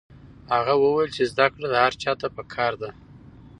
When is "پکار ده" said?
2.37-2.89